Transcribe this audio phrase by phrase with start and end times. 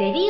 [0.00, 0.24] レディオ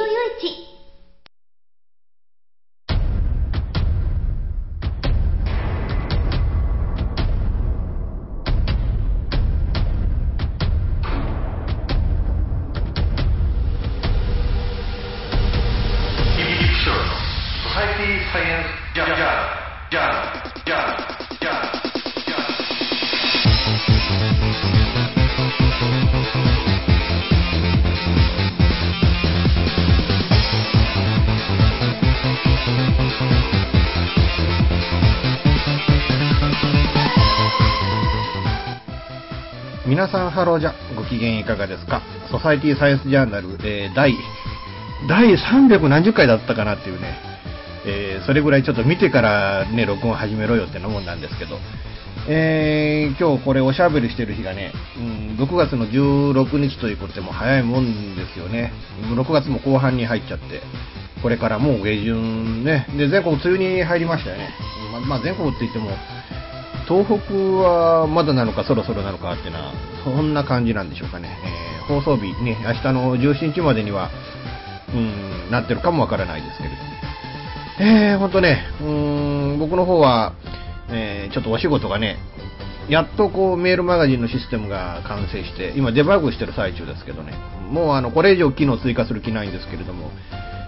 [40.41, 42.03] よいち皆さんハローじゃ、ご機嫌いかがですか？
[42.31, 44.15] ソサイティサイエンスジャーナル、えー、第、
[45.09, 47.19] 第300何十回だったかなっていうね、
[47.87, 51.59] えー、それぐらいちょっと見てからね、録音始めろよってなもんなんですけど、
[52.29, 58.73] えー、今日これおしゃべりしてる日がね、うん、6月の16日ということでも早いもんですよね。
[59.15, 60.63] 6月も後半に入っちゃって、
[61.23, 64.51] これからもう下旬ね、で、全国梅雨に入りましたよね。
[64.93, 65.91] ままあ、全国って言っても、
[66.91, 71.29] 東北はまだなのかそろそろなのかっていうのは、そんな感じなんでしょうかね。
[71.89, 74.11] えー、放送日ね、明日の17日までには、
[74.93, 76.81] うん、なってるかもわからないですけれども。
[77.79, 80.33] えー、ほんとね、うーん、僕の方は、
[80.91, 82.19] えー、ちょっとお仕事がね、
[82.89, 87.35] やっとこうメールマガジンのシステムが完成して、今デバッグしてる最中ですけどね、
[87.71, 90.11] もうあの、これ以上機能追加する気ないんですけれども、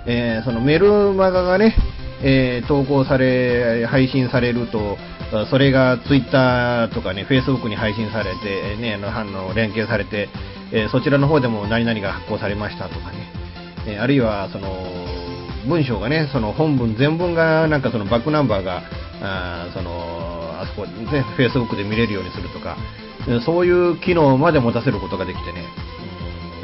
[0.06, 1.74] えー、そのメールマガがね、
[2.22, 4.96] えー、投稿され、配信されると、
[5.48, 10.28] それがツイッターとかね、フェイスブックに配信されて、ね、あの連携されて、
[10.72, 13.32] え、そちらの方でも何々が発行されましたとかね、
[13.86, 14.68] え、あるいはその
[15.66, 18.82] 文章がね、その本文全文がなんかそのバックナンバーが、
[19.22, 22.76] あそのあそこね、フェイスブックで見れるようにするとか、
[23.46, 25.64] そういう機能まで持たせることができてね、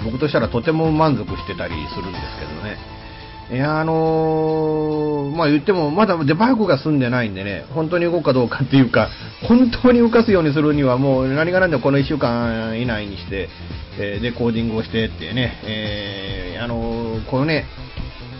[0.05, 2.98] 僕としたらとても満足してたりするんですけどね。
[3.51, 9.09] いや、あのー、まあ言っても、まだデバッグが済んでないんでね、本当に動くかどうかっていうか、
[9.49, 13.49] 本当に動かすようにするには、もう何が何でもこの1週間以内にして、
[13.99, 17.65] えー、で、コーディングをしてってね、えー、あのー、このね、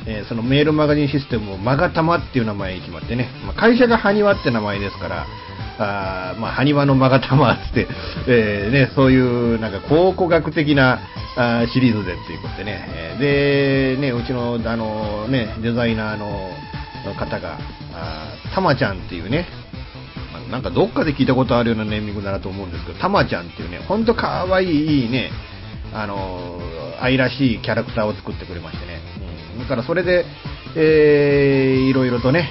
[0.07, 5.27] えそのメールマガジンシステムをマガタマっていう名前に決まってね、まあ、会社がハニワって名前ですから、
[5.79, 7.87] あまあ、埴輪のマガタマって、
[8.27, 10.99] えー、ね、そういうなんか考古学的な
[11.37, 16.51] あシリーズでっていうことでね、で、ね、うちのあの、ね、デザイナーの
[17.17, 17.59] 方が、
[18.55, 19.47] たまちゃんっていうね、
[20.51, 25.31] なんかどっかで聞いたことあるようなネーミングだなと思うんですけど、たまちゃんっていうね、ほんとかわいいね、
[25.93, 26.61] あの、
[27.01, 29.01] 愛らしいキャラクターを作ってくれましてね。
[29.55, 30.25] うん、だからそれで、
[30.75, 32.51] えー、いろいろとね、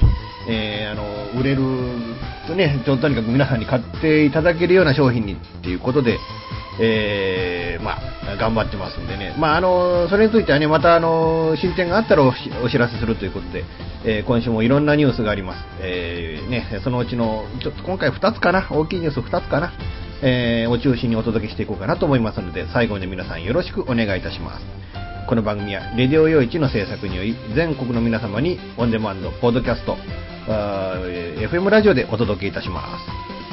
[0.50, 1.62] えー、あの、売れる
[2.56, 6.18] ね、とにかく皆さんに買っていただけるような商品にっていうことで、
[6.80, 9.36] えー、まあ、頑張ってますんでね。
[9.38, 12.34] まあ、あの、それについてはね、またあの、進展があったらお
[12.70, 13.64] 知らせするということで、
[14.06, 15.66] えー、今週もいろんなニュースがあります。
[15.82, 19.74] えー、ね、そのうちの、ちょっと今回2つかな、大きいニュース2つかな、
[20.22, 24.66] えー、を中心にお届けしていこうかなと思いますので、最後まで皆さんよろしくお願いいたします。
[25.28, 29.98] この番組は、レディオ用一の制作により、全国の皆様にオンデマンド、ポッドキャスト、
[30.48, 33.47] FM ラジオでお届けいたします。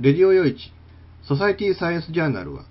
[0.00, 0.72] レディオヨイチ、
[1.28, 2.64] ソサイティサイエンスジャーナルは、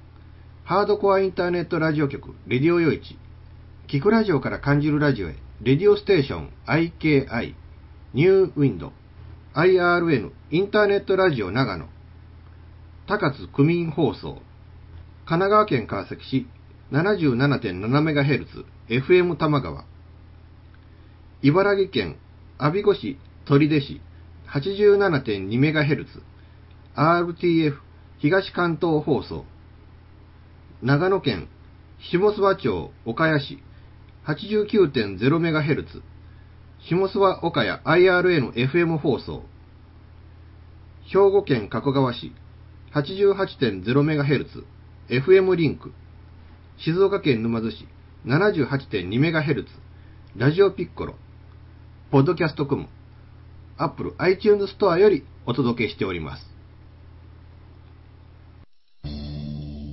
[0.64, 3.20] ハードコアインターネットラジオ局、レディオヨイチ、
[3.88, 7.54] 聞くラジオから感じるラジオへ、レディオステーション IKI、
[8.16, 8.94] ニューウィンド、
[9.54, 11.86] IRN、インターネットラジオ長野、
[13.08, 14.42] 高津区民放送、
[15.28, 16.48] 神奈川県川崎市
[16.92, 19.86] 77.7MHz、FM 玉川、
[21.44, 22.18] 茨城県
[22.58, 24.02] 阿鼻子市取手市
[24.52, 26.29] 87.2MHz、
[27.00, 27.78] RTF
[28.18, 29.46] 東関東放送
[30.82, 31.48] 長野県
[32.12, 33.64] 下諏訪町岡谷市
[34.28, 36.02] 89.0MHz
[36.82, 39.44] 下諏訪岡谷 IRN FM 放送
[41.08, 42.34] 兵庫県加古川市
[42.94, 44.66] 88.0MHz
[45.08, 45.94] FM リンク
[46.80, 47.88] 静岡県沼津市
[48.26, 49.66] 78.2MHz
[50.36, 51.16] ラジオピッコロ
[52.12, 52.90] ポッドキャストコム
[53.78, 56.49] Apple iTunes ストアよりお届けしております。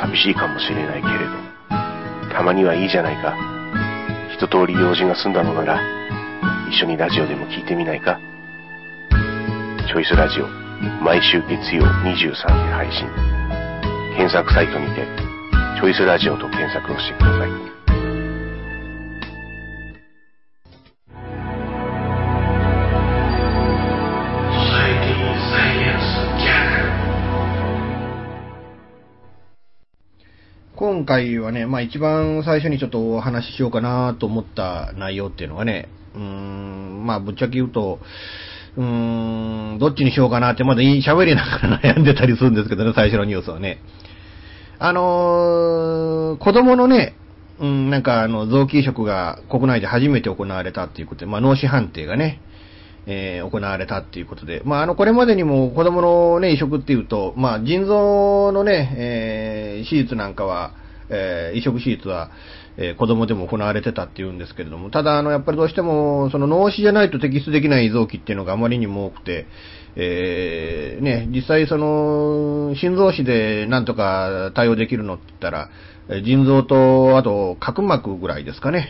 [0.00, 3.36] 寂しいかもしれないけれど、たまにはいいじゃないか。
[4.34, 5.80] 一通り用事が済んだのなら、
[6.68, 8.18] 一緒にラジオでも聞いてみないか。
[9.86, 10.48] チョイスラジオ、
[11.02, 13.08] 毎週月曜23時配信。
[14.16, 15.06] 検索サイトにて、
[15.76, 17.73] チョイスラジオと検索をしてください。
[30.94, 37.98] 今回はね、まあ一番最初にちょっとお話ししようかなと思った内容っていうのがね、うーん、まあぶっちゃけ言うと、
[38.76, 43.80] うーん、どっちにしようかなってまだ喋りながら悩んでたりするんですけどね、最初のニュースはね。
[44.78, 47.16] あのー、子供のね、
[47.58, 52.40] うん、なんかあの、臓器移植が国内で初めて行われたっていうことで、まあ脳死判定がね、
[53.06, 60.74] えー、行われたっていうことで、まあ、あの、これまでにも子供のね、移植っていうと、まあ、腎臓のね、えー、手術なんかは、
[61.08, 62.30] えー、移植手術は、
[62.76, 69.46] えー、子供でも行われてたっていうんですけれども、ただ、あの、やっぱりどうしても、その脳死じゃないと摘出できない臓器っていうのがあまりにも多くて、
[69.96, 75.70] えー、ね、実際その、心臓死でなんとか対応できるのって言ったら、
[76.24, 78.88] 腎臓と、あと、角膜ぐらいですかね。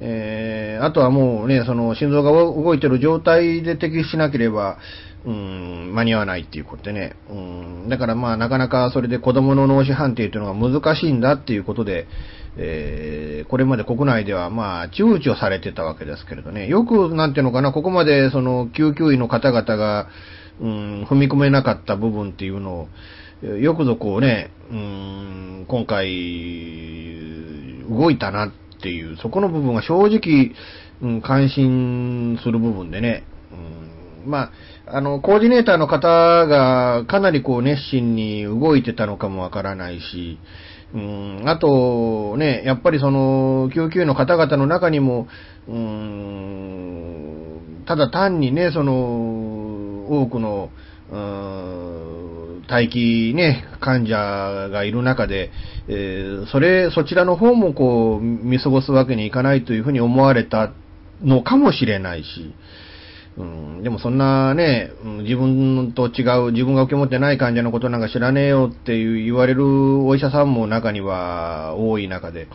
[0.00, 4.78] えー、あとはもうね、その心臓が動いてる状態で摘出しなければ、
[5.24, 7.14] うん、間に合わないっていうことでね。
[7.28, 12.06] うん、だからまあなかなかそれで子供の脳死判定というのが難しいんだっていうことで、
[12.56, 16.68] えー、これまで国内ではまあ躊躇されてたわけですけれどね。
[16.68, 20.08] よくなんていうのかな、ここまでその救急医の方々が、
[20.60, 22.88] うん、踏み込めなかった部分っていうの
[23.42, 26.10] を、よくぞこうね、うん、今回、
[27.88, 28.52] 動いたなっ
[28.82, 30.52] ていう、そこの部分が正直、
[31.02, 33.24] うん、関心する部分でね、
[34.24, 34.52] うん、まあ、
[34.92, 40.40] あの、コーディネーターの方がかなりこう熱心に動いてたのかもわからないし、
[40.92, 45.28] うん、あと、ね、やっぱりその、救急の方々の中にも、
[45.68, 50.70] うん、ただ単にね、その、多くの、
[51.12, 55.52] うん、待機ね、患者がいる中で、
[55.86, 60.72] えー、それ、そちらの方もこう、見過ごすわけにいかないというふうに思われた
[61.22, 62.52] のかもしれないし、
[63.40, 64.90] うん、でもそんなね、
[65.22, 72.48] 自分と違う、自分が受け持ってない患者のことなんか知らねえよっていう言われるお医者さんも中には多い中で、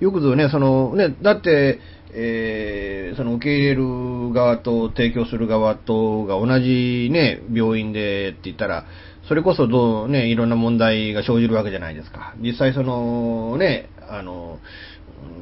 [0.00, 1.80] よくぞね、そのね、だって、
[2.14, 8.86] えー、その受け入れる側と提供する側とが同じね、病院でって言ったら、
[9.28, 12.34] それこそどうね、いろんな問題が生じるわけじゃないですか。
[12.38, 14.58] 実際そのね、あの、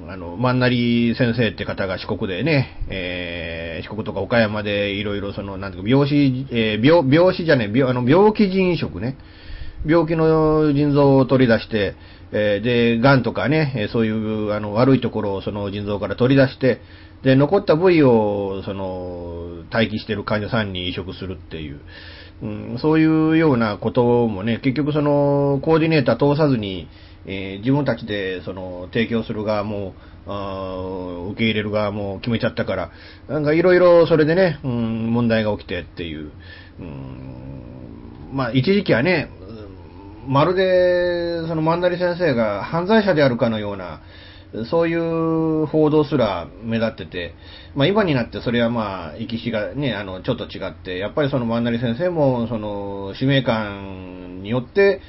[0.08, 9.16] あの、万成先生って方が四国でね、えー、四国とか岡山でいろいろその、なんていうか、病死、えー、病、病死じゃねえ、病、あの、病気腎移植ね。
[9.86, 11.94] 病気の腎臓を取り出して、
[12.32, 16.80] えー、で、癌とかね、そういう、あの、悪いところをその腎臓から取り出して、
[17.22, 21.80] で、残った部位を、その、待機してる患者さんに移植するっていう、
[22.42, 26.88] うん、そういうようなこともね、結局その、コーディネーター通さずに、
[27.26, 29.94] えー、自分たちで、その、提供する側も、
[30.26, 32.90] 受け入れる側も決めちゃったから、
[33.28, 36.30] なんかいろいろそれでね、うん、問題が起きてっていう、
[36.78, 39.30] うん、まあ一時期はね、
[40.26, 44.02] まるで、その万成先生が犯罪者であるかのような、
[44.68, 47.34] そういう報道すら目立ってて、
[47.74, 55.00] まあ今になってそれはまあ、生き死がね、あの、ちょっと違って、やっぱりその万成先生も、その、使命感によって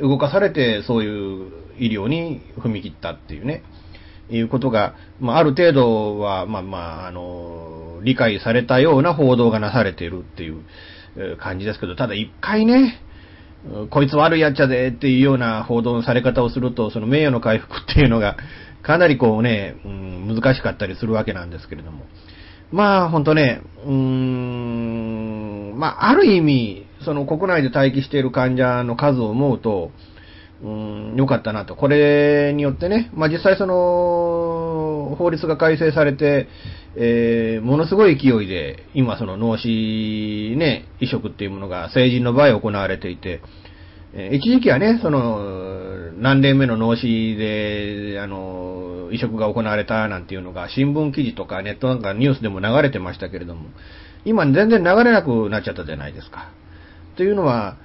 [0.00, 3.62] 動かされて、そういう医療に踏み切ったっていうね、
[4.30, 10.64] いうことが、まあある程度は、まあまあ、あの、理解されたような報道がなされているっていう
[11.38, 13.00] 感じですけど、ただ一回ね、
[13.90, 18.36] こいつ悪いやっちゃでっていうような報道のされ方をすると、その名誉の回復っていうのが、
[18.82, 22.06] かなりこうね、うん、難しかったりするわけなんですけれども。
[22.70, 29.90] まあ、ほんとね、うーん、まあ、ある意味、その国内で待機している患者の数を思うと、
[30.62, 31.76] うん、良かったなと。
[31.76, 36.48] これによってね、まあ実際その、法律が改正されて、
[36.96, 43.40] えー、ものすごい勢いで、今その脳死ね、移植っていうものが成人の場合行われていて、
[44.14, 53.68] え、一時期はね、その、何年目の脳死で、あの、移植が行われたなんていうのが、新聞記事とかネットなんかニュースでも流れてましたけれども、
[54.24, 56.50] 今全然流れなくなっちゃったじゃないですか。
[57.18, 57.76] というのは、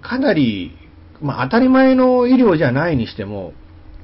[0.00, 0.72] かなり
[1.20, 3.52] まあ当たり前の医療じゃないにしても、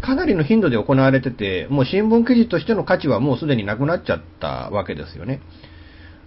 [0.01, 5.41] かなりの頻度で行われてて、もう新聞記事としての価値はもうすでになくなっちゃったわけですよね。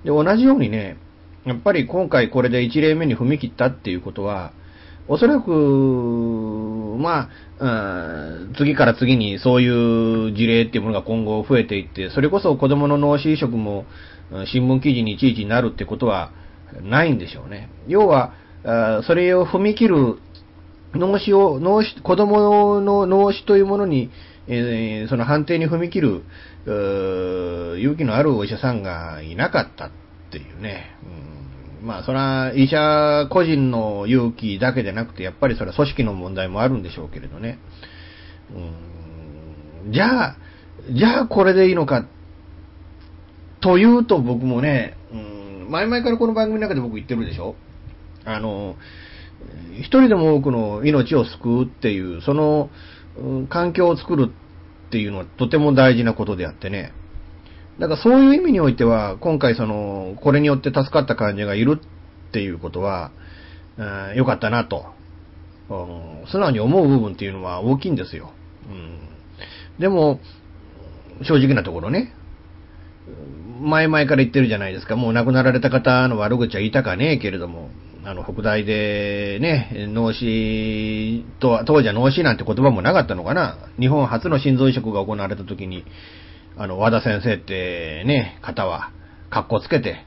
[0.03, 0.97] で、同じようにね、
[1.45, 4.53] やっぱり今回これで1例目に踏み切ったっていうことは、
[5.09, 5.49] おそらく、
[6.99, 13.85] まあ、うん、次から次にそういう事例っていうものが今後増えていって、それこそ子供の脳死移植も
[14.51, 16.31] 新聞記事にいちいちになるってことは
[16.81, 17.69] ないんでしょうね。
[17.87, 18.33] 要は、
[19.03, 20.19] それを踏み切る
[20.93, 24.09] 脳死を、脳死、子供の脳死というものに、
[24.47, 26.23] え、その判定に踏み切る、
[26.65, 29.91] 勇気のあるお医者さんがいなかったっ
[30.31, 30.95] ていうね。
[31.81, 37.59] うん、まあ、それは医者個人の勇気だけでなくて、やっぱりそれは組織の問題もあるんでしょうけれどね。
[39.85, 40.37] うん、じゃあ、
[40.89, 42.05] じゃあこれでいいのか、
[43.59, 45.36] というと僕もね、うん、
[45.69, 47.55] 前々からこの番組の中で僕言ってるでしょ？
[48.25, 48.75] あの、
[49.73, 52.69] 一人でも多くの命を救うっていう、その、
[53.49, 54.31] 環境を作る
[54.87, 56.93] っていうのはとても大事なことであってね。
[57.79, 63.11] だからそういう意味においては、今回その、これによって助かった患者がいるっていうことは、
[64.15, 64.85] 良かったなと、
[65.69, 65.75] う
[66.25, 68.31] ん、素直に思う部分っていうのは大きいんですよ。
[68.69, 68.99] うん、
[69.79, 70.19] でも、
[71.23, 72.13] 正直なところね、
[73.59, 74.95] 前々から言ってるじゃないですか。
[74.95, 77.69] もう亡くなられた方の悪口は言いたかねえけれども、
[78.05, 83.57] あの、北大でね、脳死と、当時は脳死なんて言葉もなかったのかな。
[83.79, 85.83] 日本初の心臓移植が行われた時に、
[86.55, 88.91] あの、和田先生ってね、方は、
[89.29, 90.05] 格好つけて、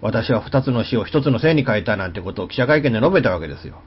[0.00, 3.82] 私は二つの死を一つの性に変えたなんてことを記者会見で述べたわけですよ。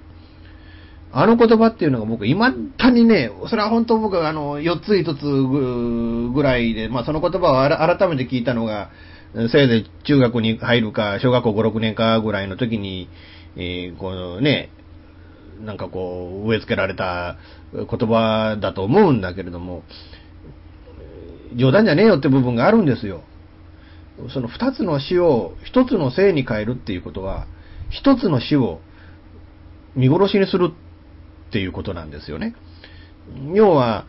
[1.20, 2.40] あの言葉っていうのが僕、未
[2.78, 8.92] だにね、それは本当僕、あの、四つ五つぐらいで、まあその言葉を改めて聞いたのが、
[9.34, 13.10] せいぜい中学に入るか、小学校5、6年かぐらいの時に、
[13.56, 14.70] えー、このね、
[15.60, 17.38] なんかこう、植え付けられた
[17.74, 19.82] 言葉だと思うんだけれども、
[21.56, 23.24] 冗談じゃねえよって部分があるんですよ。
[24.32, 27.48] その二つの死を一つの性に変えるっていうことは、
[27.90, 28.82] 一つの死を
[29.96, 30.74] 見殺しにする
[31.48, 32.56] っていうことなんですよね。
[33.54, 34.06] 要は、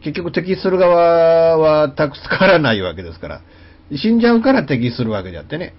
[0.00, 3.40] 結局敵する側は助からないわけですから、
[3.94, 5.74] 死んじゃうから敵するわけであってね。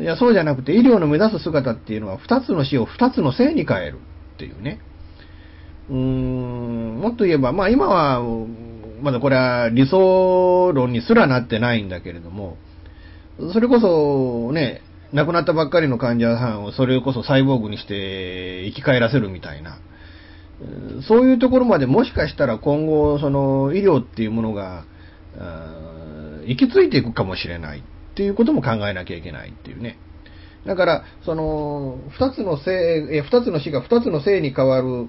[0.00, 3.98] いや、そうじゃなくて、医療の目指す姿っていうのは、二つの死を二つの性に変える
[4.34, 4.80] っていうね。
[5.90, 8.22] うーん、もっと言えば、まあ今は、
[9.02, 12.56] まだこれは理想論にすらなってないんだけれども、
[13.52, 14.80] それこそね、
[15.12, 19.78] 亡くなったばっかりの患者さんをそれこそサイボーグにして生き返らせるみたいな、
[21.06, 24.84] そういうところまでもしかしたら今後、その医療っていうものが、
[26.46, 27.82] 行き着いていくかもしれない。
[28.14, 29.98] っていうことも考えなきゃいけないっていうね。
[30.64, 35.08] だから、その、二つの性、二つの死が二つの性に変わる、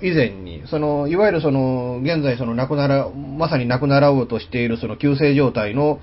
[0.00, 6.00] 以前に、その、いわゆるその、現在その亡くなら、まさに亡くならおうとしているその急性状態の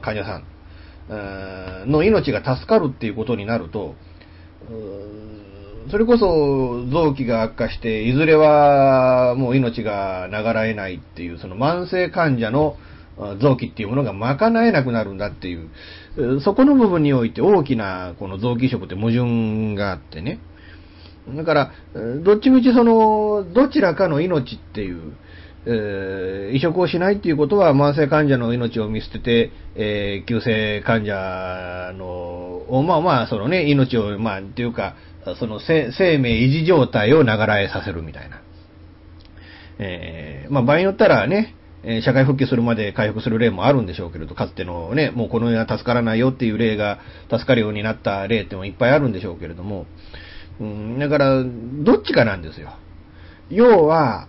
[0.00, 0.44] 患者さん。
[1.10, 3.94] の命が助かるっていうことになると、
[5.90, 12.76] それこそ臓器が悪化して、いずれはもう命が流らえないっていう、その慢性患者の
[13.40, 15.70] 臓器っていうものが賄えなくなるんだっていう、
[16.42, 20.40] そこの部分において大きなこの臓器移植って矛盾があってね。
[21.28, 21.72] だから、
[22.24, 25.14] どっちみちその、どちらかの命っていう、
[25.66, 34.96] えー、移植をしないっていうことは慢性患者の命を見捨てて、えー、急性患者の、まあまあ、そのね、命を、まあ、っていうか、
[35.38, 38.40] その生命維持状態を流らえさせるみたいな。
[39.78, 47.00] えー、まあ場合によったらね、え社会復帰するまで回復する例もあるんでしょうけれど、かつてのね、もうこの世は助からないよっていう例が
[47.30, 49.86] 助かるようになった例ってもいっぱいあるんでしょうけれども、
[50.60, 52.74] うん、だから、どっちかなんですよ。
[53.48, 54.28] 要は、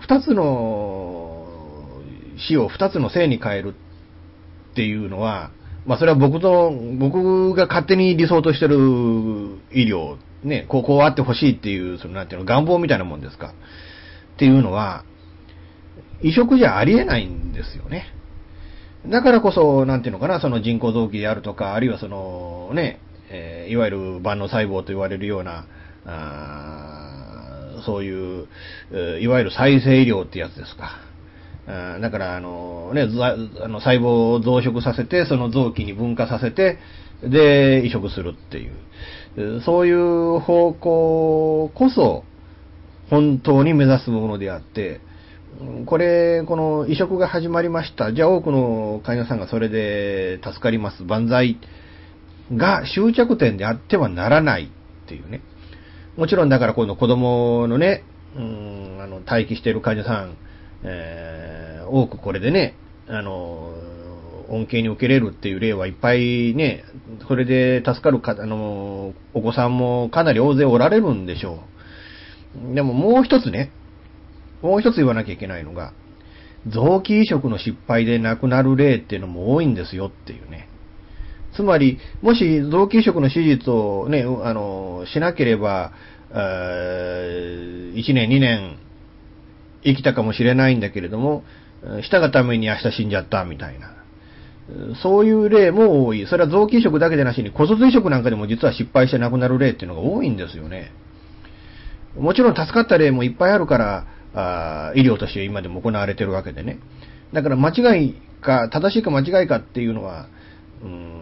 [0.00, 1.46] 二つの
[2.38, 3.74] 死を二つの性に変える
[4.72, 5.50] っていうのは、
[5.86, 8.76] まあそれは僕と、僕が勝手に理想としてる
[9.72, 13.54] 医療、ね、こう、こうあってほしいっていう、そのなんていうの、願望みたいなもんですか？
[14.34, 15.04] っていうのは、
[16.22, 18.06] 移植じゃありえないんですよね。
[19.06, 25.66] だからこそ、なんていうのかな、その人工臓器であるとか、あるいはその、ね、えーいわゆる万能細胞と言われるような、
[26.04, 26.91] あ
[27.82, 28.46] そういう、
[29.20, 31.00] いわゆる再生医療ってやつですか。
[32.00, 36.78] だから、あの、ね、あの細胞を増殖させて、その臓器に分化させて、
[37.22, 39.60] で、移植するっていう。
[39.62, 42.24] そういう方向こそ、
[43.10, 45.00] 本当に目指すものであって、
[45.86, 48.12] これ、この移植が始まりました。
[48.12, 51.04] じゃあ多くの患者さんがそれで助かります。
[51.04, 51.58] 万歳
[52.52, 55.40] が終着点であってはならないっていうね。
[56.16, 58.04] もちろんだからこの子供のね、
[58.36, 60.36] うん、あの、待機している患者さん、
[60.84, 62.74] えー多くこれでね、
[63.06, 63.74] あの、
[64.48, 66.84] 恩恵に受けれるっていう例はいっぱいね、
[67.28, 71.60] それで助かるか、あの、お子さんもかなり大勢おられるんでしょ
[72.70, 72.74] う。
[72.74, 73.70] でももう一つね、
[74.62, 75.92] もう一つ言わなきゃいけないのが、
[76.66, 80.68] 臓器移植の失敗で亡くなる例っていうのも多いんですよっていうね。
[81.54, 85.92] つまり、もし臓器移植の手術をね、あの、しなければ、
[86.30, 88.76] 1年、2年
[89.84, 91.44] 生きたかもしれないんだけれども、
[92.02, 93.92] したがために明日死んじゃったみたいな。
[95.02, 96.26] そういう例も多い。
[96.26, 100.92] それは臓器移植だけでなしに、骨髄移植なんかでも実は失敗して亡くなる例っていうのが多いんですよね。
[102.16, 106.78] もちろん助かった例もいっぱいあるから、あ医療として今でも行われてるわけでね。
[107.32, 110.26] だから間違いか、正しいか間違いかっていうのは、
[110.82, 111.21] うん、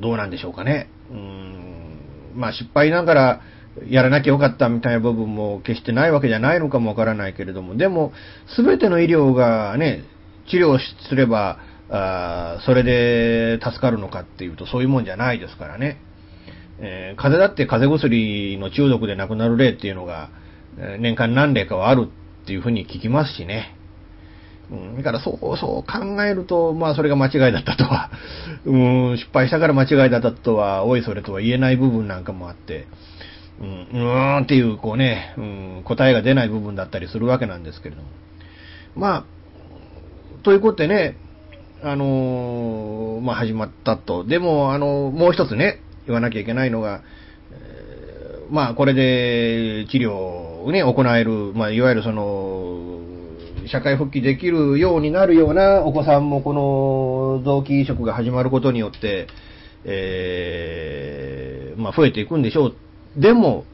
[0.00, 0.88] どうなんでしょうかね。
[1.10, 2.00] うーん、
[2.34, 3.40] まあ失敗ながら
[3.88, 8.12] やらなきゃよかったみたいな部分も決してないわけじゃないのかもわからないけれども、でも、
[8.56, 10.04] すべての医療がね、
[10.50, 11.58] 治療すれば、
[11.90, 16.00] あそれで助かるのかっていうとそういうもんじゃないですからね。
[16.80, 20.30] えー風邪だって風邪薬の中毒で亡くなる例っていうのが、
[20.98, 22.08] 年間何例かはある
[22.42, 23.77] っていうふうに聞きますしね。
[24.70, 28.10] うん、だからそう、そう考えると、まあそれが間違いだったとは、
[28.66, 28.76] う
[29.12, 32.86] ん、失敗したから間違いだったとは、おいそれとは言えない部分なんかもあって、
[33.60, 38.08] うん、うーんっていう、こうね、うん、答えが出ない部分だったりするわけなんですけれども。
[38.94, 39.24] まあ、
[40.42, 41.16] ということでね、
[41.82, 44.24] あのーまあ始まったと。
[44.24, 47.02] でも、あのもう一つね、言わなきゃいけないのが、
[47.52, 52.57] えーまあこれで治療をね、行える、まあいわゆるその、
[53.68, 59.28] 社会復帰できるようになるようなお子さんもこの臓器移植が始まることによって、
[59.84, 62.76] えーまあ増えていくんでしょう。
[63.16, 63.64] でも、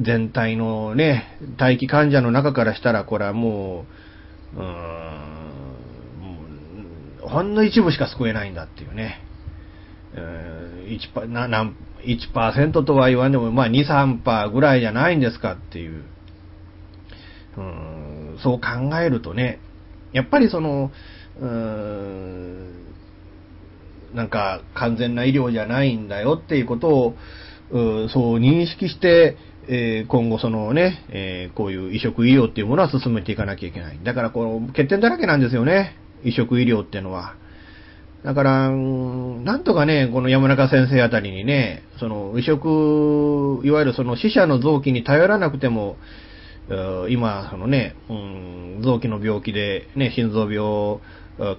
[0.00, 3.84] 全体のね、待機患者の中からしたら、これはも
[4.56, 9.20] う、うん、ほんの一部しか救えないんだっていうね。
[10.14, 16.04] 1パななん1%とは言わんでも、まあ2、3%ぐらいじゃないんですかっていう。
[17.56, 17.93] うん
[18.42, 19.60] そう考えるとね、
[20.12, 20.90] やっぱりその、
[21.40, 22.84] うーん
[24.14, 27.16] なんか完全な医療じゃないんだよっていうことを、
[27.70, 33.98] うそう認識して、えー今後そのね、えーこういう移植医療っていうものは進めていかなきゃいけない。
[34.04, 35.96] だからこの欠点だらけなんですよね。
[36.22, 37.34] 移植医療っていうのは。
[38.24, 45.96] だから、なんとかね、この山中先生あたりにね、その移植、いわゆるその死者の臓器に頼らなくても、
[47.10, 51.00] 今、そのね、うん臓器の病気で、ね、心臓病、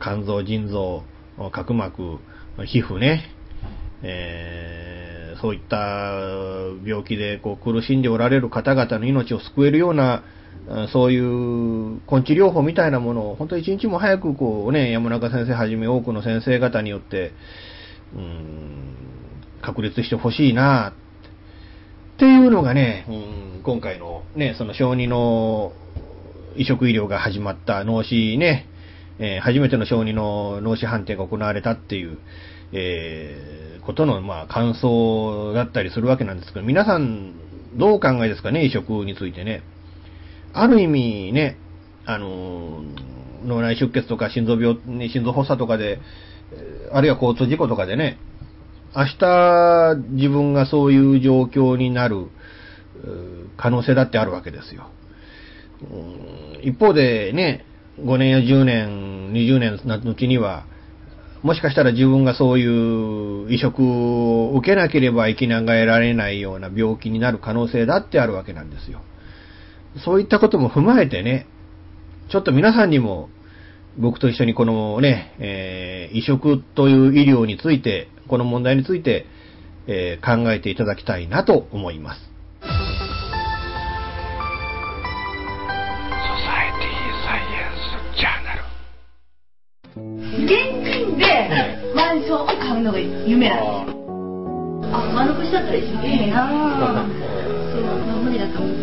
[0.02, 1.04] 肝臓、腎臓、
[1.52, 2.18] 角膜、
[2.66, 3.24] 皮膚ね、
[4.02, 5.06] えー
[5.42, 5.78] そういった
[6.86, 10.24] 病気でこう苦しんでおられる方々の命を救えるような、
[10.92, 17.34] そういう根治療法みたいなものを、本当一日も早くこうね、山中先生はじめ多くの先生方によって、
[18.16, 18.96] うん、
[19.62, 20.94] 確立してほしいな
[22.16, 25.74] っていうのがね、うん、今回のね、その小児の
[26.56, 28.68] 移植医療が始まった脳死ね、
[29.18, 32.20] えー初めての小児の脳死判定が行われたっていう、
[32.74, 37.34] えーことの、まあ、感想だったりするわけなんですけど、皆さん、
[37.76, 39.64] どうお考えですかね、移植についてね。
[40.54, 41.58] ある意味ね、
[42.06, 46.00] あのー、脳内出血とか心臓病、ね、心臓発作とかで、
[46.92, 48.20] あるいは交通事故とかでね、
[48.96, 52.28] 明日自分がそういう状況になる
[53.58, 54.90] 可能性だってあるわけですよ。
[56.64, 57.66] 一方でね、
[58.00, 60.66] 5年や10年、20年の後には、
[61.44, 69.02] もしかしたら自分がそういう移植を受けなければ生きながられないような病気になる可能性だってあるわけなんですよ。
[70.04, 71.46] そういったことも踏まえてね、
[72.30, 73.30] ちょっと皆さんにも、
[73.98, 79.26] 僕と一緒にこのね、えー移植という医療について、この問題について、
[79.88, 82.35] えー考えていただきたいなと思います。
[90.46, 91.50] 現金で
[91.96, 94.06] マンションを買うのが夢なんですよ。
[94.94, 97.06] あ、丸腰だったら一番いいなぁ。
[97.74, 98.76] そう、まあ無理だと思う。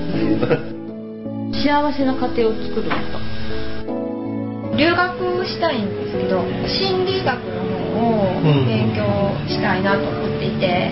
[1.55, 4.77] 幸せな家庭を作ること。
[4.77, 7.63] 留学したいんですけど、心理学の
[7.95, 9.05] 方を勉強
[9.49, 10.91] したいなと思っていて、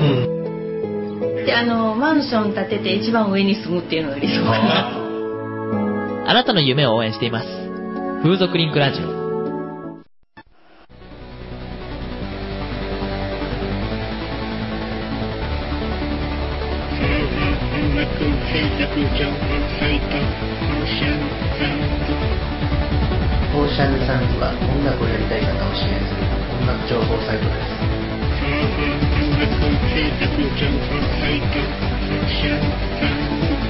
[1.47, 4.91] で、あの、マンション建てて一番上に住むっていうのが理想かな。
[6.31, 7.49] あなたの夢を応援しています。
[8.23, 9.20] 風俗リンクラジオ。
[18.51, 18.57] オー
[23.69, 26.27] シャンサンズは音楽をやりたい方を支援する
[26.59, 27.71] 音楽情報サイトです。
[32.43, 33.70] ゆる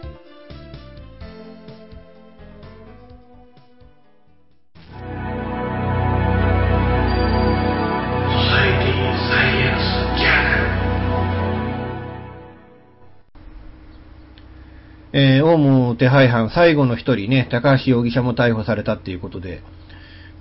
[15.13, 19.61] えー、オウム手配犯最後の一人ね、高橋容疑者も逮捕されたっていうことで、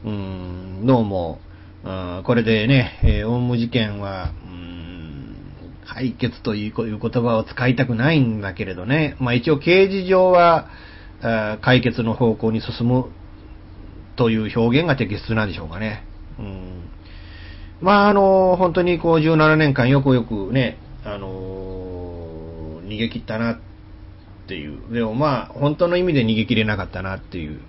[0.04, 1.40] うーん、どうも、
[1.84, 5.36] あこれでね、えーオウム事件は、うーん、
[5.88, 10.68] 解決という言葉を使いたくないんだけれどね、まあ一応刑事上は、
[11.62, 13.10] 解決の方向に進む
[14.14, 16.04] という表現が適切なんでしょうかね。
[16.38, 16.88] うん
[17.80, 23.58] まあ、あの、本当にこう17年間よくよくね、あの、逃げ切ったなっ
[24.50, 24.92] ていう。
[24.92, 27.60] でもまあ、本当の意味で逃げ切れなかったなっていう。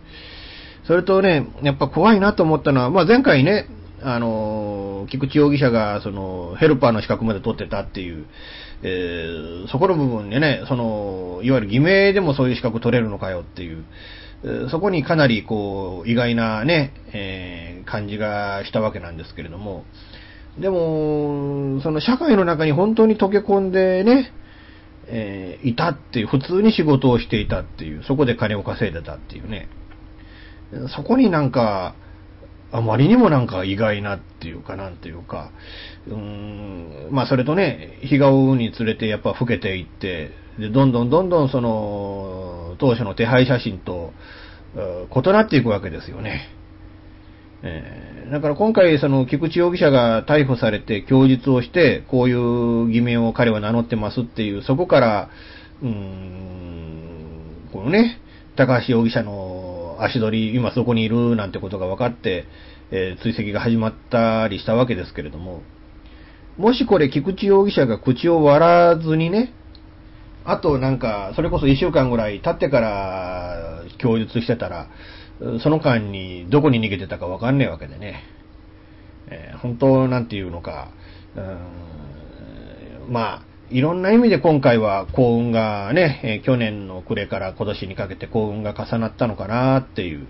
[0.87, 3.67] それとね、やっぱ怖いなと思ったのは、まあ前回ね、
[4.01, 8.25] あの、菊池容疑者が、その、ヘルパーの資格まで取ってたっていう、
[8.81, 13.85] えーそこの部分でね、その、いわゆる偽名でもそういう資格取れるのかよっていう、
[14.71, 19.85] そこにかなりこう、意外なね、えー感じがしたわけなんですけれども、
[20.59, 24.31] でも、その社会の中に本当に溶け込んでね、
[25.13, 29.67] えーいたっていう、普通に仕事をしていたっていう、そこで金を稼いでたっていうね。
[30.95, 31.95] そこになんか、
[32.71, 35.51] あまりにもなんか意外なっていうかなんていうか、
[36.07, 44.13] うーん、まあそれとね、日が追うにつれてやっぱ老けていって、で、どんどんどんどんその、当初の手配写真と、
[44.73, 46.47] 異なっていくわけですよね。
[47.63, 55.29] えーだから今回、その、菊池容疑者が逮捕されて供述をして、こういう偽名を彼は名乗ってますっていう、そこから、
[55.81, 58.21] うーん、このね、
[58.55, 62.45] 高橋容疑者の足取り、今そこにいるなんてことが分かって、
[62.91, 65.61] えー追跡が始まったりしたわけですけれども、
[66.55, 69.51] もしこれ菊池容疑者が口を割らずにね、
[70.45, 74.87] あとなんか、それこそ一週間ぐらい経ってから供述してたら、
[75.61, 78.23] その間にどこに逃げてたかわかんないわけでね。
[79.27, 80.91] えー本当なんていうのか、
[81.35, 90.27] うーんまあ、いろんな意味で今回は幸運がね、えー去年の暮れから今年にかけて幸運が重なったのかなっていう、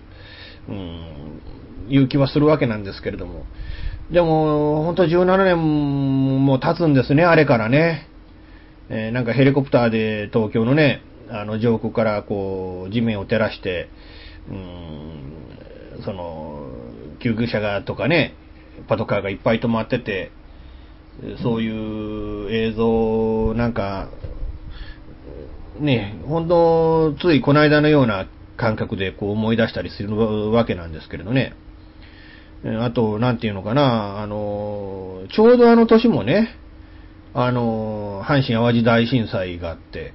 [0.68, 1.40] うん、
[1.88, 3.44] いう気はするわけなんですけれども。
[4.10, 8.08] でも、本当17年も経つんですね、あれからね。
[8.88, 13.88] えーなんかヘリコプターで東京のね、あの上空からこう、地面を照らして、
[14.50, 16.66] うん、その、
[17.20, 18.34] 救急車がとかね、
[18.88, 20.32] パトカーがいっぱい止まってて、
[21.42, 21.68] そうい
[22.46, 24.08] う映像なんか、
[25.78, 28.26] ね、本当、ついこの間のような
[28.56, 30.16] 感覚でこう思い出したりする
[30.50, 31.54] わけなんですけれどね。
[32.80, 36.56] あと、なんていうのかな、あの、ちょうどあの年もね、
[37.34, 40.14] あの、阪神淡路大震災があって、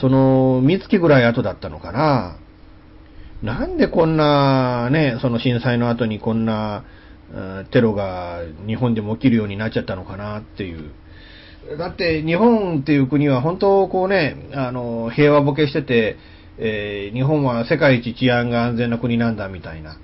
[0.00, 2.38] その三月ぐらい後だったのかな。
[3.42, 6.84] なんでこんなね、その震災の後にこんな、
[7.70, 10.90] テロが日本でも起きるようになっちゃったのかなっていう。
[11.78, 16.16] だって日本っていう国は本当こうね、あの、平和ボケしてて、
[16.58, 19.96] えー日本は世界一治安が安全な国なんだみたいな、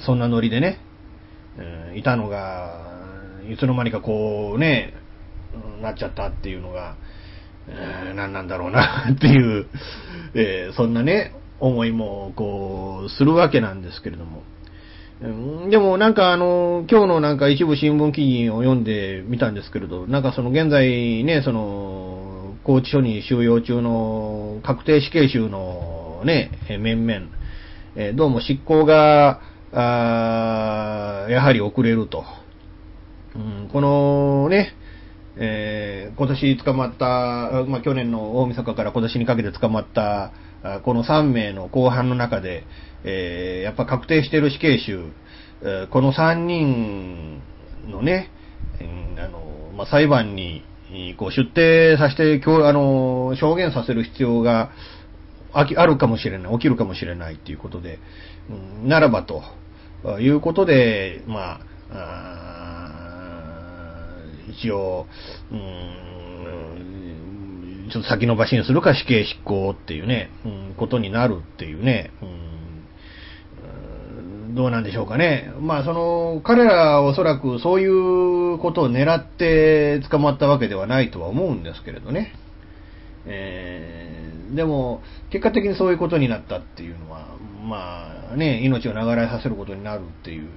[0.00, 0.78] そんなノリでね、
[1.58, 2.80] えーいたのが、
[3.50, 4.94] いつの間にかこうね、
[5.82, 6.96] なっちゃったっていうのが、
[7.68, 9.66] えー何なんだろうなっていう、
[10.34, 14.42] えーそんなね、思いもこう、するわけなんですけれども。
[15.70, 27.28] でもなんかあの、今日のなんか一部新聞記事を読んでみたんですけれど、なんかその現在ね、その、拘置所に収容中の確定死刑囚のね、面々、
[27.94, 29.40] えどうも執行が、
[29.72, 32.24] あやはり遅れると。
[33.34, 34.74] うんこのね、
[35.36, 40.32] えー今年捕まった、まあ、去年の大晦日から今年にかけて捕まった、
[40.84, 42.64] この3名の後半の中で、
[43.04, 45.10] えーやっぱ確定している死刑囚、
[45.62, 47.40] えーこの3人
[47.88, 48.30] のね、
[48.80, 50.62] うんあのまあ、裁判に
[51.18, 54.70] こう出廷させて、あの証言させる必要が
[55.52, 57.98] あきあるかもしれない、起きるかもしれないということで、
[58.50, 59.42] うんならばと
[60.20, 62.52] いうことで、まあ、あ
[64.48, 65.06] 一応、
[65.50, 67.01] うん、
[67.90, 72.48] ちょっと先延ばしにするか死刑執行っていうね、うん、ことになるっていうね、うん
[74.54, 75.50] どうなんでしょうかね。
[75.60, 82.34] まあ、その、彼らはおそらくそういうことを狙って捕まったわけではないとは思うんですけれどね。
[83.24, 87.26] えーでも、結果的にそういうことになったっていうのは、
[87.64, 90.48] まあね、命を流れさせることになるっていう。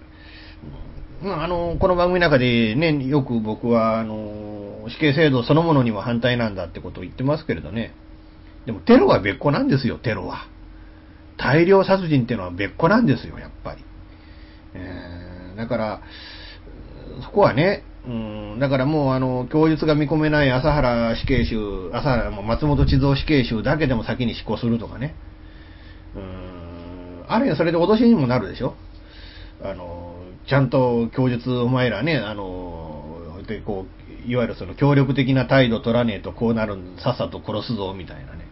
[1.24, 4.55] まあ、あの、この番組の中でね、よく僕は、あの、
[4.90, 7.94] 死刑制度そのものには反対なんだってことを言ってますけれどね。
[8.66, 10.48] でも、テロは別個なんですよ、テロは。
[11.38, 13.84] 大量殺人っていうのは別個なんですよ、やっぱり。
[14.74, 16.02] えーだから、
[17.24, 25.16] そこはね、うん、だからもう、あの、供述が見込めない朝原死刑囚、朝原、も松本地蔵死刑囚だけでも先に執行するとかね。
[26.16, 28.76] うん、あるいはそれで脅しにもなるでしょ
[29.64, 30.16] あの、
[30.48, 33.86] ちゃんと供述お前らね、あの、で、こ、
[34.28, 38.46] いわゆるその協力的な態度取らねえとこうなるん、さっさと殺すぞ、みたいなね。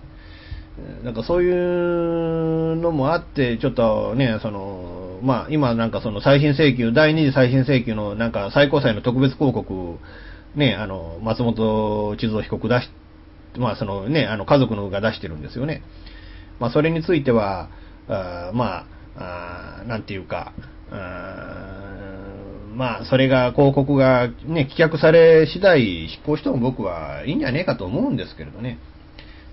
[1.03, 9.99] なんかそういうのもあって、ちょっとね、その、まあ今なんかその再審請求、第二次再審請求のなんか最高裁の特別抗告、
[10.55, 12.89] ね、あの、松本地蔵被告出し、
[13.57, 15.83] まあそのね、あの家族のが出してるんですよね。
[16.59, 17.69] まあそれについては、
[18.07, 20.53] あまあ、あなんていうか、
[20.91, 21.72] あ
[22.73, 28.79] まあそれが広告がね、棄却され次第執行しても僕はいいんじゃねえかと思うんですけれどね。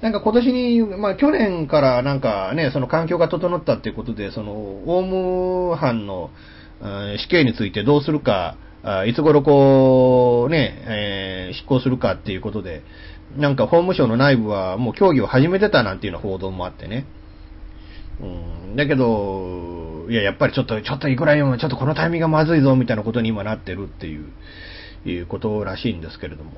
[0.01, 6.31] なんか今年に、まあ去年からなんかね、その環境が整ったっていうことで、その、オウム犯の
[6.81, 12.83] うん死刑についてどうするか、あいつ頃こう、ね、えー執行するかっていうことで、
[13.37, 17.05] なんか法務省の内部はもう協議を始めてたなんていうような報道もあってね。
[18.21, 19.70] うん、だけど、
[20.11, 24.29] いや、やっぱりちょっと、ちょっといくらよ、ちょっとこのタイミングがまずいぞ、みたいなことに今なってるっていう、
[25.07, 26.51] いうことらしいんですけれども。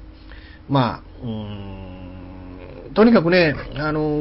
[0.70, 4.20] まあ、うん、とにかくね、あの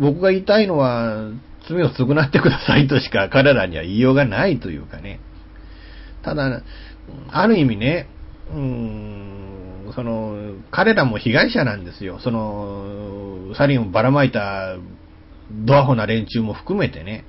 [0.00, 1.30] 僕が言いたいのは、
[1.68, 5.20] 罪を償ってくださいとしか彼らには言いようがないというかね。
[6.22, 6.62] ただ、
[7.30, 8.08] ある意味ね、
[8.52, 12.18] うん、その、彼らも被害者なんですよ。
[12.18, 14.76] その、サリンをばらまいた
[15.52, 17.24] ドアホな連中も含めてね。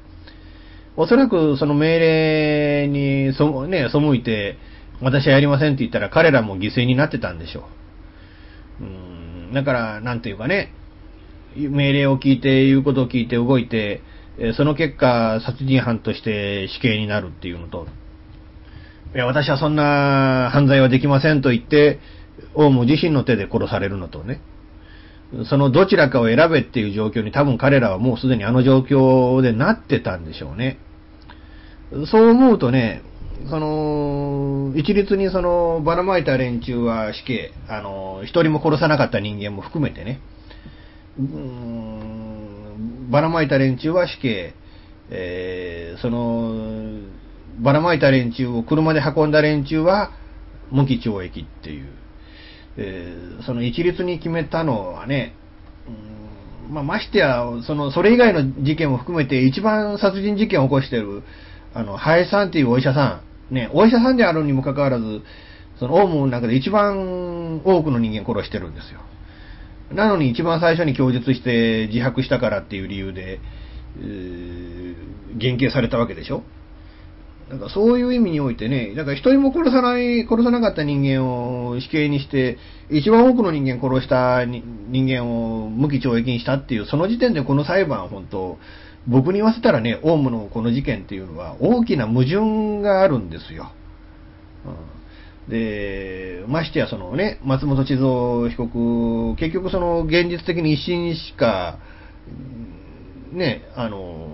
[0.98, 4.58] おそらくその命令にそ、ね、背いて、
[5.02, 7.66] 私はやりませんって言ったら彼らも犠牲になってたんでしょ
[8.80, 8.84] う。
[8.84, 10.74] うん、だから、なんていうかね、
[11.56, 14.02] 命令を聞いて、言うことを聞いて動いて、
[14.58, 17.88] その結果、殺人犯として死刑になるっていうのと、
[19.14, 22.00] いや、私はそんな犯罪はできませんと言って、
[22.54, 24.42] オウム自身の手で殺されるのとね、
[25.50, 30.80] そのどちらかを選べっていう状況に多分彼らはもうすでにあの状況でなってたんでしょうね。
[32.10, 33.02] そう思うとね、
[33.50, 40.20] その、一律にその、ばらまいた連中は死刑、あの、一人も殺さなかった人間も含めてね、
[41.20, 44.54] うーんばらまいた連中は死刑、
[45.10, 47.02] えーその、
[47.62, 50.12] ばらまいた連中を車で運んだ連中は
[50.72, 51.88] 無期懲役っていう、
[52.78, 55.36] えーその一律に決めたのはね、
[56.68, 61.22] うんまあ、ましてや、その、それ以外の事件も含めて一番殺人事件を起こしている、
[61.74, 65.22] あの、ハエさんっていうお医者さん、ね、お医者さんであるにもかかわらず、
[65.80, 69.02] その、オウムの中で一番多くの人間を殺してるんですよ。
[69.92, 73.40] なのに一番最初に供述して自白したからっていう理由で、
[74.00, 74.96] えー
[75.38, 76.44] 減刑されたわけでしょ
[77.50, 82.58] なんかそういう意味においてね、だから一人も殺さない、殺さなかった人間を死刑にして、
[82.90, 88.58] 一番多くの人間殺した人間を無期懲役にしたっていう、その時点でこの裁判本当、
[89.08, 93.72] 僕に言わせたらね、オウムのこの事件っていうのは大きな矛盾があるんですよ。
[94.66, 94.96] うん
[95.50, 101.78] で、ましてやそのね、松本千蔵被告、結局その現実的に一審しか、
[103.32, 104.28] ね、あの、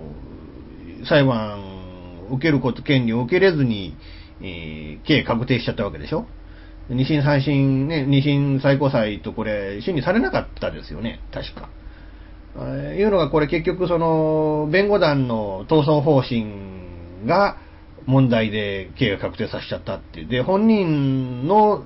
[1.06, 1.71] 裁判
[2.32, 3.96] 受けること、権利を受けれずに、
[4.40, 6.26] えー刑確定しちゃったわけでしょ？
[6.88, 11.68] 二審三審ね、二審最高裁とこれ、審理されなかったですよね、確か。
[12.56, 16.46] あーいうのがこれ結局その、弁護団の闘争方針
[17.26, 17.56] が
[18.04, 20.28] 問題で刑が確定させちゃったっていう。
[20.28, 21.84] で、本人の、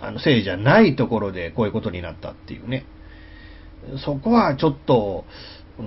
[0.00, 2.86] あの、せいじゃないところでこういうことになったっていうね。
[4.04, 5.24] そこはちょっと、
[5.78, 5.84] うー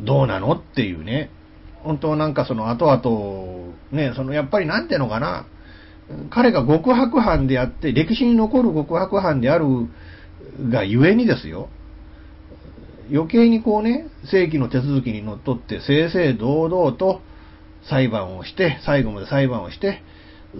[0.00, 0.52] ん、どうなの？
[0.52, 1.30] っていうね。
[1.82, 5.46] 本当なんかその後々、ね、そのやっぱりなんていうのかな。
[6.30, 9.66] 彼が極悪犯であって、歴史に残る極悪犯である
[10.70, 11.68] がゆえにですよ。
[13.10, 17.20] 余計にこうね、正規の手続きにのっとって正々堂々と
[17.88, 20.02] 裁判をして、最後まで裁判をして、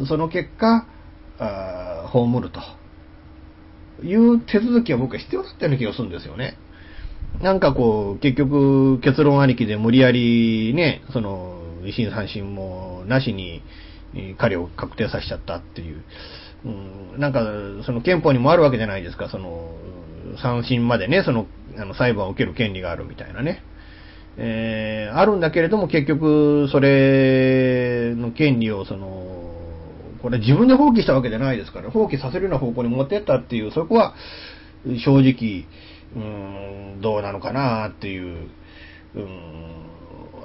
[0.07, 0.87] その結果、
[1.41, 2.61] あ葬ると
[4.05, 6.59] いう手続きは僕は必要だったような気がするんですよね。
[7.43, 13.63] なんかこう、結局結論ありきで無理やりね、その、維新三審もなしに
[14.39, 16.03] 彼を確定させちゃったっていう。
[16.65, 17.45] うん、なんか、
[17.87, 19.71] その憲法にもあるわけじゃないですか、その、
[20.43, 21.47] 三審までね、その、
[21.79, 23.63] あの、裁判を受ける権利があるみたいなね。
[24.37, 29.55] えーあるんだけれども、結局、それの権利を、その、
[30.23, 34.15] これ自分で放棄したわけじゃないですから、放棄させるような方向に持ってったっていう、そこは、
[34.85, 35.67] 正直、
[36.15, 38.49] うん、どうなのかなっていう、
[39.15, 39.73] うん、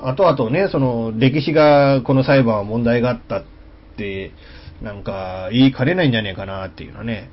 [0.01, 3.43] あとあとね、その、歴史が、この裁判は問題があったっ
[3.97, 4.31] て、
[4.81, 7.29] なんか、言いかねないんじゃねえかなっていうのはね、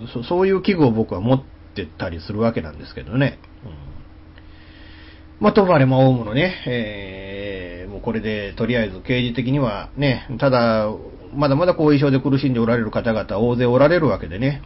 [0.00, 1.42] うん、そそういう器具を僕は持っ
[1.74, 3.38] てたりするわけなんですけどね。
[3.64, 5.44] うん。
[5.44, 10.88] まあ、ともあれ、まあ、オウムのね、えーもうこれで、とりあえず刑事的にはね、ただ、
[11.34, 14.62] まだまだ後遺症で苦しんでおられる方々、大勢おられるわけでね、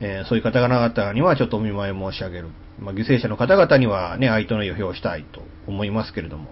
[0.00, 2.48] えーそういう方々にはちょっとお見舞い申し上げる。
[2.78, 6.50] まあ、犠牲者の方々にはね、愛との意を表したいと思いますけれども、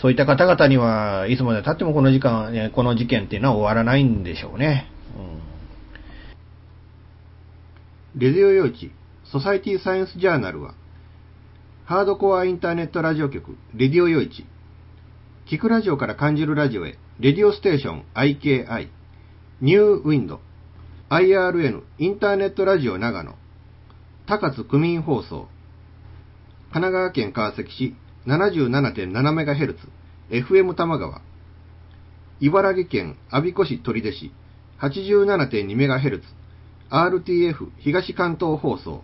[0.00, 4.90] そういった方々には、いつまで経ってもこの時間、ねこの事件っていうのは終わらないんでしょうね。
[8.14, 8.90] うん、レディオ用地、
[9.24, 10.74] ソサイティサイエンスジャーナルは、
[11.84, 14.46] ハードコアインターネットラジオ局、レディオ用地、
[15.46, 18.88] 聞くラジオから感じるラジオへ、レディオステーション IKI、
[19.60, 20.40] ニューウィンド、
[21.12, 23.34] IRN インターネットラジオ長野、
[24.26, 25.46] 高津区民放送、
[26.72, 27.94] 神奈川県川崎市
[28.26, 29.76] 77.7MHz、
[30.30, 31.20] FM 玉川、
[32.40, 34.32] 茨城県阿鼻子市取手市
[34.80, 36.22] 87.2MHz、
[36.88, 39.02] RTF 東関東放送、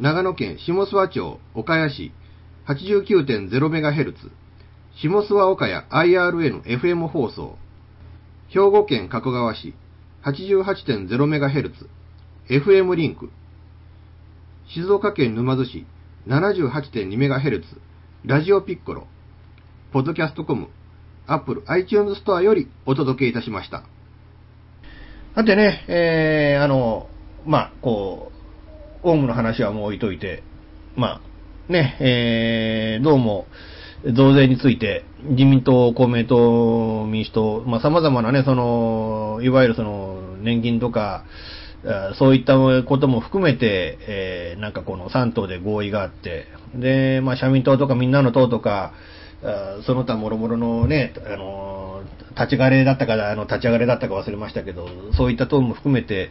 [0.00, 2.12] 長野県下諏訪町岡谷市
[2.66, 4.14] 89.0MHz、
[4.96, 7.56] 下諏訪岡谷 IRN FM 放送、
[8.48, 9.74] 兵庫県加古川市
[10.24, 11.86] 88.0MHz、
[12.48, 13.30] FM リンク、
[14.74, 15.86] 静岡県沼津市
[16.26, 17.62] 78.2MHz、
[18.24, 19.06] ラジオピッコロ、
[19.92, 20.68] ポッドキャストコム、
[21.26, 23.84] アップル iTunes ストアよりお届けいたしました。
[25.34, 27.10] さてね、えー、あの、
[27.44, 28.32] まあ、こ
[29.04, 30.42] う、オウムの話はもう置いといて、
[30.96, 31.20] ま
[31.68, 33.46] あ、ね、えー、どうも、
[34.12, 41.24] 増税について、自民党、公明党、民主党、まあ、様々なね、その、いわゆるその、年金とか、
[42.18, 48.92] そういったことも含めて、えーなんかこの3党で合意があって、で、まあ、社民党とかみんなの党とか、
[49.84, 56.30] その他諸々のね、あの、立ち枯れだったか、あの、立ち上がれだったか忘れましたけど、そういった党も含めて、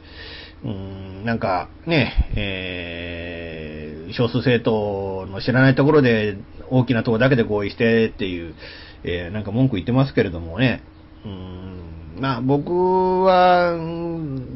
[0.64, 3.74] うん、なんかね、えー
[4.14, 6.38] 少数政党の知らないところで
[6.74, 8.56] 大きな党だけで合意してっていう、
[9.04, 10.82] えーなんか文句言ってますけれどもね、
[11.26, 13.78] うん、まあ僕は、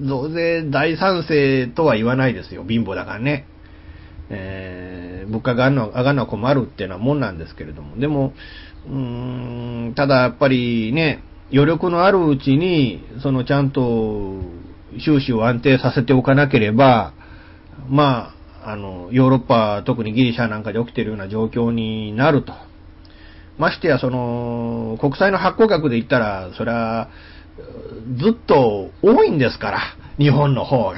[0.05, 3.45] 増税大賛成とは言わないですよ、貧乏だからね。
[4.29, 8.33] えー物価が上がるのは上がるのは困るっていうのはもんなんですけれども、でも、
[8.87, 14.41] うーん、ただやっぱりね、余力のあるうちに、そのちゃんと
[14.99, 17.13] 収支を安定させておかなければ、
[17.89, 18.36] まあ、
[18.69, 22.51] あの、ヨーロッパ、特にギリシャなんかで起きているような状況になると。
[23.57, 27.07] ましてや、その、国債の発行額で言ったら、それは、
[28.17, 29.79] ずっと多いんですから、
[30.19, 30.95] 日本の方が。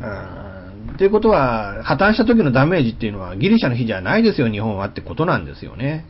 [0.00, 6.04] うんということは、破綻した時のダメージっていうのはギリシャの比じゃないですよ、日本はってことなんですよね。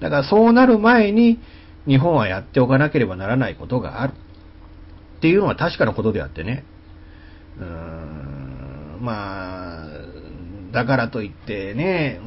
[0.00, 1.38] だからそうなる前に、
[1.88, 4.12] 日本はやっておかなければならないことがある。
[4.12, 6.64] っていうのは確かなことであってね。
[7.58, 8.32] うーん、
[9.02, 9.61] まあ、
[10.72, 12.20] だからといってね、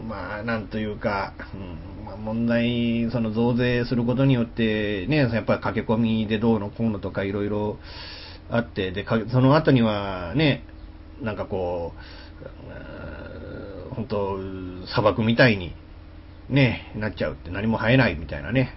[0.00, 7.78] うん、まあ、なんというか、うんまあ、問題、その増税することによって、ね、やっぱり駆け込みでどうのこうのとかいろいろ
[8.50, 10.64] あって、で、その後にはね、
[11.20, 11.92] なんかこ
[13.90, 14.38] う、本当
[14.86, 15.74] 砂漠みたいに、
[16.50, 18.74] ね、なっちゃうって何も生えないみたいなね、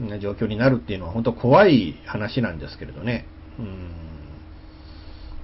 [0.00, 3.26] な状況になるっていうのは本当怖い話なんですけれどね。
[3.58, 4.11] うん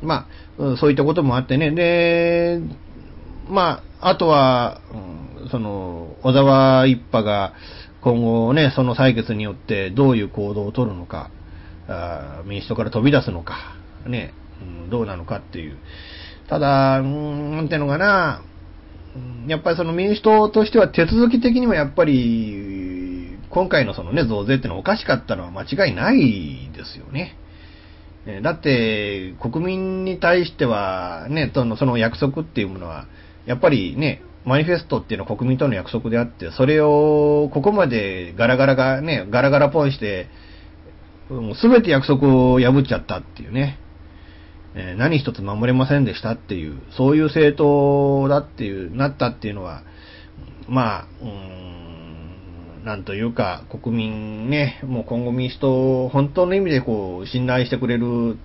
[0.03, 0.27] ま
[0.59, 1.71] あ、うんそういったこともあってね。
[1.71, 2.61] で、
[3.49, 7.55] まあ、あとは、うんその、小沢一派が
[8.01, 11.31] 今後ね、その採決によってどういう行動を取るのか、
[11.89, 13.77] あ民主党から飛び出すのか、
[14.07, 15.79] ね、うんどうなのかっていう。
[16.49, 18.43] ただ、うんなんていうのかな、
[19.47, 27.37] やっぱりその民主党としては手続き的にもやっぱり、今回のそのね、増税ってのはおかしかったのは間違いないですよね。
[28.43, 33.07] だって、国民に対しては、ね、そのその約束っていうものは、
[33.47, 40.29] やっぱりね、マニフェストっていうのは国民との約束であって、それをここまでガラガラがね、ガラガラポンして、
[41.61, 43.79] すべて約束を破っちゃったっていうね、
[44.75, 49.83] えー何一つ守れませんでしたっていう、そういう政党だっていう、なったっていうのは、
[50.69, 51.68] まあ、うん、
[52.85, 58.39] なんというか、国民ね、もう今後民主党を本当の意味でこう、信頼してくれる、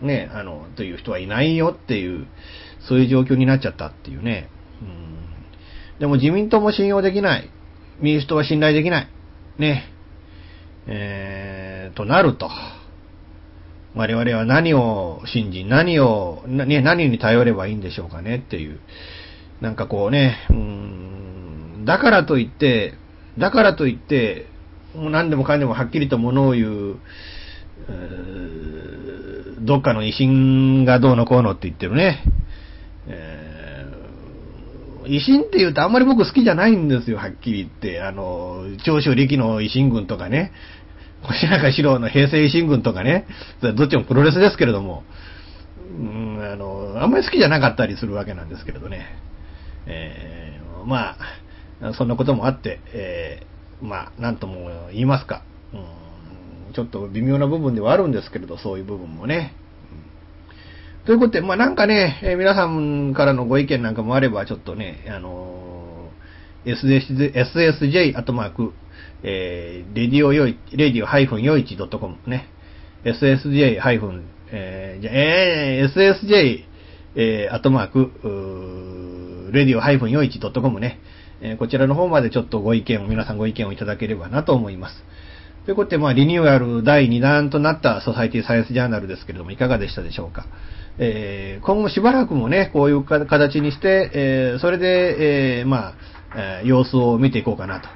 [0.00, 2.26] ね、あの、という人はいないよっていう、
[2.88, 4.48] そういう状況になっちゃったっていうね。
[4.80, 7.50] うん、でも自民党も信用できない。
[8.00, 9.08] 民主党は信頼できない。
[9.58, 9.84] ね。
[10.86, 12.50] えー、となると。
[13.94, 18.80] 我々は何を信じ、何を、ね、何に頼ればいいんでしょうかねっていう。
[19.60, 22.94] なんかこうね、うん、だからといって、
[23.38, 24.46] だからといって、
[24.94, 26.98] もう何でもかんでもはっきりとものを言う、う
[29.60, 32.22] どっかの維新がどうのこうのって言ってるね。
[33.06, 33.52] えー
[35.06, 38.02] 維新って言うとあんまり僕好きじゃないんですよ、はっきり言って。
[38.02, 40.52] あの、長州力の維新軍とかね、
[41.22, 43.26] 星中四郎の平成維新軍とかね、
[43.60, 45.04] どっちもプロレスですけれども、
[45.98, 49.06] うん、あの、あんまり好きじゃなかったりするわけなんですけれどね。
[49.86, 51.16] えーまあ、
[51.96, 59.54] そんなこともあって、えーまあ、なんとも言いますか、うん、ちょっと微妙な部分ではあるんですけれど、そういう部分もね。
[61.04, 65.72] ということで、まあなんかね、えー皆さんからのご意見なんかもあれば、ちょっとね、あのー
[66.64, 68.72] SSJ、SSJ、アットマーク、
[69.24, 72.48] えー、レディオよい、レディオ -yoichi.com ね。
[73.04, 73.80] SSJ-
[74.54, 76.64] えー、じゃ、えー、SSJ、
[77.16, 81.00] えー、アットマーク、うーレディオ -yoichi.com ね。
[81.42, 85.04] えーこちらの方までちょっとご意見を、皆さんご意見をいただければなと思います。
[85.64, 90.46] ということで、まあ、リニューアル第2弾となったソサイティサイエンスジャーナルですけれども、いかがでしたでしょうか？
[90.98, 95.94] えー今後しばらくもね、こういう形にして、えーそれで、えーまあ、
[96.36, 97.88] えー様子を見ていこうかなと。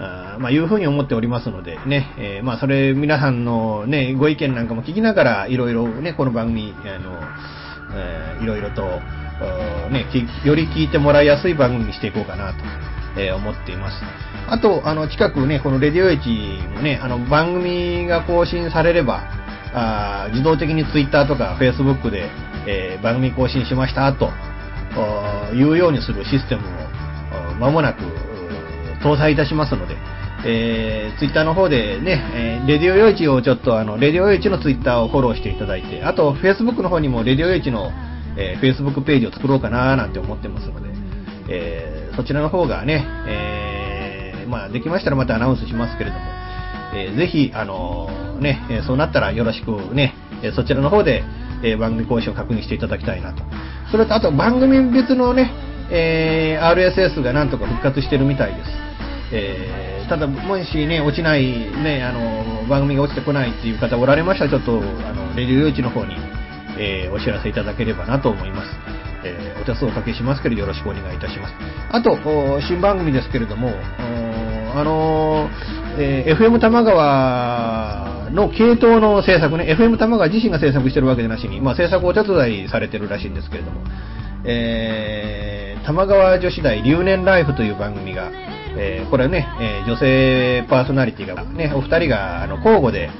[0.00, 7.20] あまあ、いうふうに思っておりますのでね、えーまあ、それ、皆さんのね、ご意見なんかも聞きながら、いろいろね、この番組、あの、
[7.96, 9.00] えーいろいろと、
[9.90, 10.06] ね、
[10.44, 12.58] より聞いてもらいやすい番組にしていこうかなと、
[13.16, 14.02] えー思っています。
[14.48, 19.22] あと、あの、近くね、このレディオエイチもね、あの、番組が更新されれば、
[19.74, 22.30] あ自動的にツイッターとかフェイスブックで、
[22.66, 24.30] えー番組更新しましたと、
[25.54, 26.64] いうようにするシステムを、
[27.32, 28.02] あー間もなく、
[29.02, 29.96] 搭載いたしますので、
[30.44, 37.92] えー、ツイッターの方でね、えーレディオヨイチをちょっとあの、レディオヨイチのツイッターをフォローしていただいて、あと、フェイスブックの方にもレディオヨイチの、
[38.36, 40.88] えー、フェイスブックページを作ろうかななんて思ってますので、
[41.48, 46.22] えーそちらの方がね、えーまあ、できましたらまたアナウンスしますけれども、
[46.96, 48.08] えーぜひ、あの
[48.40, 51.22] ね、えそうなったらよろしくね、えそちらの方で、
[51.62, 53.44] え番組更新を確認していただきたいなと。
[53.92, 55.52] それと、あと番組別のね、
[55.92, 58.70] え RSS がなんとか復活してるみたいです。
[59.32, 66.16] えただ、もしね、落ちない、ね、あの、番組が落ちてこないっていう方おられましたら、ちょっと、あの、レディオ用地の方に、
[66.78, 68.70] えーお知らせいただければなと思います。
[69.24, 71.54] えーお手数をおかけしますけれど、よろしくお願いいたします。
[71.90, 72.16] あと、
[72.60, 73.70] 新番組ですけれども、
[74.74, 75.50] あのー
[75.98, 83.80] えー FM 玉川の系統の制作ね、FM 玉川自身が制作してるわけじゃなしに、まあ、制作をお手伝いされてるらしいんですけれども、
[84.44, 88.30] えー玉川女子大留年ライフという番組が、
[88.76, 93.10] えーこれはね、えー女性パーソナリティがね、お二人があの交互で、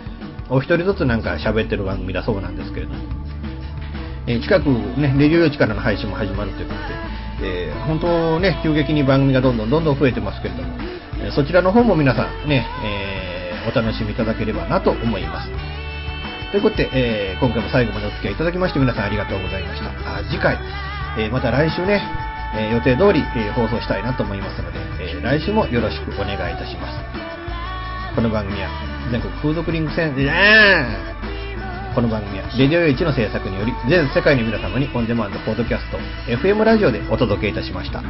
[0.51, 2.99] お一人ずつなんか喋ってる番組だそうなんですけれども、
[4.29, 4.69] え近く
[5.01, 10.77] ね、レディオ用地からの配信も始まるということで、えー本当ね、急激に番組がどんどんどんどん増えてますけれども、
[11.25, 15.51] えそちらの方も皆さんね、えーお楽しみいただければなと思います。
[16.53, 19.89] ということで、えー今回も最後までお付き合いいただきまして皆さんありがとうございました。
[19.89, 20.59] あ次回、
[21.19, 22.03] えまた来週ね、
[22.55, 27.01] え予定通り、え放送したいなと思いますので、え来週もよろしくお願いいたします。
[28.15, 28.69] この番組は
[29.11, 30.13] 全国風俗リング戦、
[31.99, 35.99] この番組はレディオ1の制作により全世界の皆様にオンデマンドポッドキャスト
[36.31, 38.05] FM ラジオでお届けいたしました。